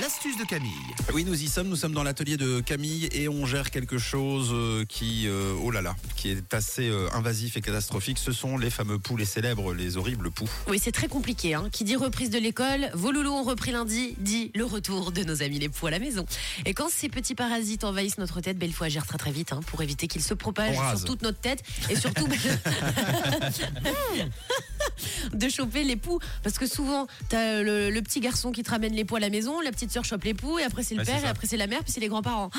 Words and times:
L'astuce 0.00 0.36
de 0.36 0.44
Camille. 0.44 0.70
Oui, 1.12 1.24
nous 1.24 1.40
y 1.40 1.46
sommes. 1.46 1.68
Nous 1.68 1.76
sommes 1.76 1.92
dans 1.92 2.02
l'atelier 2.02 2.36
de 2.36 2.60
Camille 2.60 3.08
et 3.12 3.28
on 3.28 3.46
gère 3.46 3.70
quelque 3.70 3.98
chose 3.98 4.50
euh, 4.52 4.84
qui, 4.88 5.24
euh, 5.26 5.54
oh 5.62 5.70
là 5.70 5.82
là, 5.82 5.94
qui 6.16 6.30
est 6.30 6.52
assez 6.52 6.88
euh, 6.88 7.08
invasif 7.12 7.56
et 7.56 7.60
catastrophique. 7.60 8.18
Ce 8.18 8.32
sont 8.32 8.56
les 8.56 8.70
fameux 8.70 8.98
poux, 8.98 9.16
les 9.16 9.24
célèbres, 9.24 9.72
les 9.72 9.96
horribles 9.96 10.30
poux. 10.30 10.48
Oui, 10.68 10.80
c'est 10.82 10.92
très 10.92 11.08
compliqué. 11.08 11.54
Hein. 11.54 11.68
Qui 11.70 11.84
dit 11.84 11.96
reprise 11.96 12.30
de 12.30 12.38
l'école, 12.38 12.90
vos 12.94 13.12
loulous 13.12 13.32
ont 13.32 13.44
repris 13.44 13.72
lundi, 13.72 14.16
dit 14.18 14.50
le 14.54 14.64
retour 14.64 15.12
de 15.12 15.22
nos 15.22 15.42
amis 15.42 15.58
les 15.58 15.68
poux 15.68 15.86
à 15.86 15.90
la 15.90 15.98
maison. 15.98 16.26
Et 16.64 16.74
quand 16.74 16.88
ces 16.90 17.08
petits 17.08 17.34
parasites 17.34 17.84
envahissent 17.84 18.18
notre 18.18 18.40
tête, 18.40 18.58
ben, 18.58 18.68
il 18.68 18.74
faut 18.74 18.84
agir 18.84 19.06
très 19.06 19.18
très 19.18 19.32
vite 19.32 19.52
hein, 19.52 19.60
pour 19.66 19.82
éviter 19.82 20.08
qu'ils 20.08 20.22
se 20.22 20.34
propagent 20.34 20.96
sur 20.96 21.04
toute 21.04 21.22
notre 21.22 21.38
tête 21.38 21.62
et 21.90 21.96
surtout 21.96 22.26
de 25.32 25.48
choper 25.48 25.84
les 25.84 25.96
poux. 25.96 26.18
Parce 26.42 26.58
que 26.58 26.66
souvent, 26.66 27.06
t'as 27.28 27.62
le, 27.62 27.90
le 27.90 28.02
petit 28.02 28.20
garçon 28.20 28.52
qui 28.52 28.62
te 28.62 28.70
ramène 28.70 28.94
les 28.94 29.04
poux 29.04 29.16
à 29.16 29.20
la 29.20 29.30
maison, 29.30 29.60
la 29.60 29.70
petite 29.72 29.90
sœur 29.90 30.04
chope 30.04 30.24
les 30.24 30.34
poux, 30.34 30.58
et 30.58 30.62
après 30.62 30.82
c'est 30.82 30.94
le 30.94 31.00
Ouais, 31.00 31.06
père, 31.06 31.24
et 31.24 31.28
après 31.28 31.46
c'est 31.46 31.56
la 31.56 31.66
mère, 31.66 31.82
puis 31.82 31.92
c'est 31.92 32.00
les 32.00 32.08
grands-parents. 32.08 32.50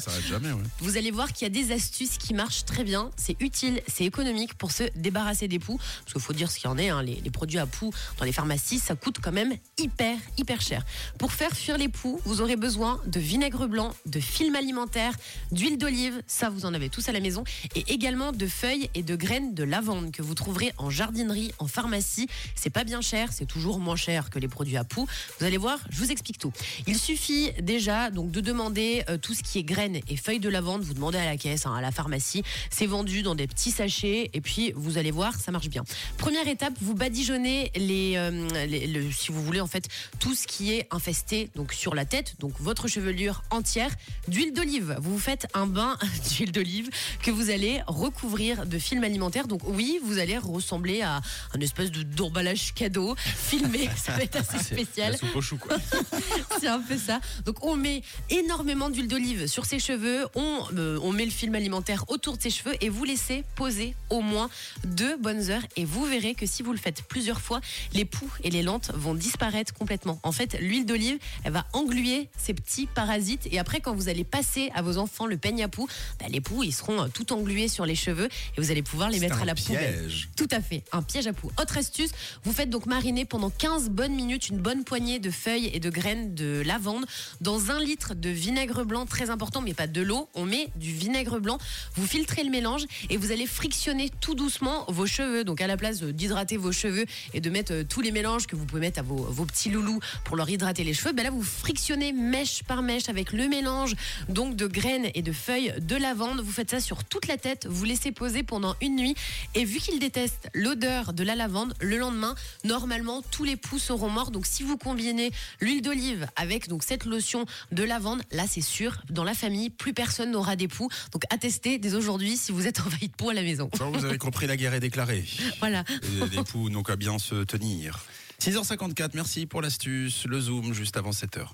Ça 0.00 0.10
arrête 0.10 0.26
jamais, 0.26 0.52
ouais. 0.52 0.62
Vous 0.80 0.96
allez 0.96 1.10
voir 1.10 1.32
qu'il 1.32 1.46
y 1.46 1.50
a 1.50 1.62
des 1.64 1.72
astuces 1.72 2.18
qui 2.18 2.34
marchent 2.34 2.64
très 2.64 2.84
bien. 2.84 3.10
C'est 3.16 3.36
utile, 3.40 3.80
c'est 3.86 4.04
économique 4.04 4.54
pour 4.54 4.72
se 4.72 4.84
débarrasser 4.96 5.48
des 5.48 5.58
poux. 5.58 5.76
Parce 5.78 6.12
qu'il 6.12 6.22
faut 6.22 6.32
dire 6.32 6.50
ce 6.50 6.58
qu'il 6.58 6.68
y 6.68 6.72
en 6.72 6.78
est. 6.78 6.88
hein, 6.88 7.02
les, 7.02 7.16
les 7.16 7.30
produits 7.30 7.58
à 7.58 7.66
poux 7.66 7.92
dans 8.18 8.24
les 8.24 8.32
pharmacies, 8.32 8.78
ça 8.78 8.94
coûte 8.94 9.16
quand 9.22 9.32
même 9.32 9.54
hyper, 9.78 10.16
hyper 10.38 10.60
cher. 10.60 10.84
Pour 11.18 11.32
faire 11.32 11.50
fuir 11.52 11.78
les 11.78 11.88
poux, 11.88 12.20
vous 12.24 12.40
aurez 12.40 12.56
besoin 12.56 13.00
de 13.06 13.20
vinaigre 13.20 13.66
blanc, 13.66 13.94
de 14.06 14.20
film 14.20 14.54
alimentaire, 14.56 15.12
d'huile 15.52 15.78
d'olive. 15.78 16.22
Ça, 16.26 16.50
vous 16.50 16.64
en 16.66 16.74
avez 16.74 16.88
tous 16.88 17.08
à 17.08 17.12
la 17.12 17.20
maison. 17.20 17.44
Et 17.74 17.84
également 17.92 18.32
de 18.32 18.46
feuilles 18.46 18.90
et 18.94 19.02
de 19.02 19.16
graines 19.16 19.54
de 19.54 19.64
lavande 19.64 20.10
que 20.12 20.22
vous 20.22 20.34
trouverez 20.34 20.72
en 20.78 20.90
jardinerie, 20.90 21.52
en 21.58 21.65
pharmacie. 21.66 22.28
C'est 22.54 22.70
pas 22.70 22.84
bien 22.84 23.00
cher, 23.00 23.32
c'est 23.32 23.46
toujours 23.46 23.78
moins 23.78 23.96
cher 23.96 24.30
que 24.30 24.38
les 24.38 24.48
produits 24.48 24.76
à 24.76 24.84
poux. 24.84 25.06
Vous 25.38 25.46
allez 25.46 25.56
voir, 25.56 25.78
je 25.90 25.98
vous 25.98 26.10
explique 26.10 26.38
tout. 26.38 26.52
Il 26.86 26.98
suffit 26.98 27.52
déjà 27.60 28.10
donc 28.10 28.30
de 28.30 28.40
demander 28.40 29.04
euh, 29.08 29.18
tout 29.18 29.34
ce 29.34 29.42
qui 29.42 29.58
est 29.58 29.64
graines 29.64 30.00
et 30.08 30.16
feuilles 30.16 30.40
de 30.40 30.48
lavande. 30.48 30.82
Vous 30.82 30.94
demandez 30.94 31.18
à 31.18 31.24
la 31.24 31.36
caisse, 31.36 31.66
hein, 31.66 31.74
à 31.74 31.80
la 31.80 31.90
pharmacie. 31.90 32.42
C'est 32.70 32.86
vendu 32.86 33.22
dans 33.22 33.34
des 33.34 33.46
petits 33.46 33.70
sachets 33.70 34.30
et 34.32 34.40
puis 34.40 34.72
vous 34.74 34.98
allez 34.98 35.10
voir, 35.10 35.34
ça 35.38 35.52
marche 35.52 35.68
bien. 35.68 35.84
Première 36.18 36.48
étape, 36.48 36.74
vous 36.80 36.94
badigeonnez 36.94 37.70
les, 37.76 38.16
euh, 38.16 39.10
si 39.12 39.32
vous 39.32 39.42
voulez 39.42 39.60
en 39.60 39.66
fait 39.66 39.88
tout 40.18 40.34
ce 40.34 40.46
qui 40.46 40.72
est 40.72 40.86
infesté 40.90 41.50
donc 41.54 41.72
sur 41.72 41.94
la 41.94 42.04
tête, 42.04 42.36
donc 42.38 42.52
votre 42.60 42.88
chevelure 42.88 43.42
entière 43.50 43.90
d'huile 44.28 44.52
d'olive. 44.52 44.96
Vous 45.00 45.12
vous 45.12 45.18
faites 45.18 45.46
un 45.54 45.66
bain 45.66 45.96
d'huile 46.30 46.52
d'olive 46.52 46.90
que 47.22 47.30
vous 47.30 47.50
allez 47.50 47.80
recouvrir 47.86 48.66
de 48.66 48.78
film 48.78 49.04
alimentaire. 49.04 49.46
Donc 49.46 49.62
oui, 49.66 49.98
vous 50.04 50.18
allez 50.18 50.38
ressembler 50.38 51.02
à 51.02 51.20
un 51.56 51.60
espèce 51.60 51.90
de 51.90 52.02
d'emballage 52.02 52.74
cadeau 52.74 53.14
filmé. 53.16 53.88
Ça 53.96 54.12
va 54.12 54.22
être 54.22 54.36
assez 54.36 54.58
spécial. 54.62 55.16
Quoi. 55.58 55.76
C'est 56.60 56.66
un 56.68 56.80
peu 56.80 56.96
ça. 56.98 57.20
Donc 57.44 57.64
on 57.64 57.76
met 57.76 58.02
énormément 58.30 58.90
d'huile 58.90 59.08
d'olive 59.08 59.46
sur 59.46 59.64
ses 59.64 59.78
cheveux, 59.78 60.26
on, 60.34 60.60
euh, 60.76 60.98
on 61.02 61.12
met 61.12 61.24
le 61.24 61.30
film 61.30 61.54
alimentaire 61.54 62.04
autour 62.08 62.36
de 62.36 62.42
ses 62.42 62.50
cheveux 62.50 62.74
et 62.80 62.88
vous 62.88 63.04
laissez 63.04 63.44
poser 63.54 63.94
au 64.10 64.20
moins 64.20 64.48
deux 64.84 65.16
bonnes 65.16 65.50
heures 65.50 65.62
et 65.76 65.84
vous 65.84 66.04
verrez 66.04 66.34
que 66.34 66.46
si 66.46 66.62
vous 66.62 66.72
le 66.72 66.78
faites 66.78 67.02
plusieurs 67.02 67.40
fois, 67.40 67.60
les 67.92 68.04
poux 68.04 68.30
et 68.44 68.50
les 68.50 68.62
lentes 68.62 68.90
vont 68.94 69.14
disparaître 69.14 69.72
complètement. 69.74 70.20
En 70.22 70.32
fait, 70.32 70.56
l'huile 70.60 70.86
d'olive, 70.86 71.18
elle 71.44 71.52
va 71.52 71.66
engluer 71.72 72.28
ces 72.36 72.54
petits 72.54 72.86
parasites 72.86 73.46
et 73.50 73.58
après 73.58 73.80
quand 73.80 73.94
vous 73.94 74.08
allez 74.08 74.24
passer 74.24 74.70
à 74.74 74.82
vos 74.82 74.98
enfants 74.98 75.26
le 75.26 75.36
peigne 75.36 75.62
à 75.62 75.68
poux, 75.68 75.88
bah, 76.20 76.26
les 76.28 76.40
poux 76.40 76.62
ils 76.62 76.72
seront 76.74 77.02
euh, 77.02 77.08
tout 77.12 77.32
englués 77.32 77.68
sur 77.68 77.86
les 77.86 77.94
cheveux 77.94 78.26
et 78.56 78.60
vous 78.60 78.70
allez 78.70 78.82
pouvoir 78.82 79.10
les 79.10 79.18
C'est 79.18 79.28
mettre 79.28 79.42
à 79.42 79.44
la 79.44 79.54
poubelle. 79.54 80.00
piège. 80.02 80.28
Tout 80.36 80.48
à 80.50 80.60
fait, 80.60 80.84
un 80.92 81.02
piège 81.02 81.26
à 81.26 81.32
poux. 81.32 81.45
Autre 81.60 81.78
astuce, 81.78 82.10
vous 82.44 82.52
faites 82.52 82.70
donc 82.70 82.86
mariner 82.86 83.24
pendant 83.24 83.50
15 83.50 83.90
bonnes 83.90 84.14
minutes 84.14 84.48
une 84.48 84.58
bonne 84.58 84.84
poignée 84.84 85.18
de 85.18 85.30
feuilles 85.30 85.70
et 85.72 85.80
de 85.80 85.90
graines 85.90 86.34
de 86.34 86.62
lavande 86.64 87.06
dans 87.40 87.70
un 87.70 87.80
litre 87.80 88.14
de 88.14 88.30
vinaigre 88.30 88.84
blanc, 88.84 89.06
très 89.06 89.30
important, 89.30 89.60
mais 89.60 89.74
pas 89.74 89.86
de 89.86 90.02
l'eau. 90.02 90.28
On 90.34 90.44
met 90.44 90.68
du 90.76 90.92
vinaigre 90.92 91.40
blanc, 91.40 91.58
vous 91.94 92.06
filtrez 92.06 92.44
le 92.44 92.50
mélange 92.50 92.84
et 93.10 93.16
vous 93.16 93.32
allez 93.32 93.46
frictionner 93.46 94.10
tout 94.20 94.34
doucement 94.34 94.84
vos 94.88 95.06
cheveux. 95.06 95.44
Donc 95.44 95.60
à 95.60 95.66
la 95.66 95.76
place 95.76 96.02
d'hydrater 96.02 96.56
vos 96.56 96.72
cheveux 96.72 97.06
et 97.34 97.40
de 97.40 97.50
mettre 97.50 97.72
euh, 97.72 97.84
tous 97.84 98.00
les 98.00 98.10
mélanges 98.10 98.46
que 98.46 98.56
vous 98.56 98.66
pouvez 98.66 98.80
mettre 98.80 99.00
à 99.00 99.02
vos, 99.02 99.44
petits 99.44 99.70
loulous 99.70 100.00
pour 100.24 100.36
leur 100.36 100.48
hydrater 100.50 100.84
les 100.84 100.94
cheveux, 100.94 101.12
ben 101.12 101.22
là 101.22 101.30
vous 101.30 101.42
frictionnez 101.42 102.12
mèche 102.12 102.62
par 102.64 102.82
mèche 102.82 103.08
avec 103.08 103.32
le 103.32 103.48
mélange 103.48 103.94
donc 104.28 104.56
de 104.56 104.66
graines 104.66 105.08
et 105.14 105.22
de 105.22 105.32
feuilles 105.32 105.74
de 105.80 105.96
lavande. 105.96 106.40
Vous 106.40 106.52
faites 106.52 106.70
ça 106.70 106.80
sur 106.80 107.04
toute 107.04 107.28
la 107.28 107.36
tête, 107.36 107.66
vous 107.68 107.84
laissez 107.84 108.12
poser 108.12 108.42
pendant 108.42 108.74
une 108.80 108.96
nuit 108.96 109.14
et 109.54 109.64
vu 109.64 109.78
qu'ils 109.78 109.98
détestent 109.98 110.50
l'odeur 110.54 111.12
de 111.12 111.22
la 111.22 111.35
lavande, 111.36 111.74
le 111.80 111.98
lendemain, 111.98 112.34
normalement 112.64 113.22
tous 113.30 113.44
les 113.44 113.56
poux 113.56 113.78
seront 113.78 114.10
morts. 114.10 114.30
Donc 114.30 114.46
si 114.46 114.62
vous 114.62 114.76
combinez 114.76 115.30
l'huile 115.60 115.82
d'olive 115.82 116.26
avec 116.36 116.68
donc 116.68 116.82
cette 116.82 117.04
lotion 117.04 117.46
de 117.72 117.84
lavande, 117.84 118.22
là 118.32 118.44
c'est 118.48 118.60
sûr, 118.60 119.02
dans 119.10 119.24
la 119.24 119.34
famille, 119.34 119.70
plus 119.70 119.92
personne 119.92 120.32
n'aura 120.32 120.56
des 120.56 120.68
poux. 120.68 120.88
Donc 121.12 121.22
à 121.30 121.38
tester 121.38 121.78
dès 121.78 121.94
aujourd'hui 121.94 122.36
si 122.36 122.52
vous 122.52 122.66
êtes 122.66 122.80
envahi 122.86 123.08
de 123.08 123.14
poux 123.14 123.30
à 123.30 123.34
la 123.34 123.42
maison. 123.42 123.70
Bon, 123.78 123.90
vous 123.90 124.04
avez 124.04 124.18
compris, 124.18 124.46
la 124.46 124.56
guerre 124.56 124.74
est 124.74 124.80
déclarée. 124.80 125.24
Voilà. 125.60 125.84
Et 126.02 126.36
les 126.36 126.44
poux 126.44 126.68
n'ont 126.70 126.82
qu'à 126.82 126.96
bien 126.96 127.18
se 127.18 127.44
tenir. 127.44 128.04
6h54, 128.40 129.10
merci 129.14 129.46
pour 129.46 129.62
l'astuce. 129.62 130.24
Le 130.26 130.40
zoom 130.40 130.72
juste 130.72 130.96
avant 130.96 131.10
7h. 131.10 131.46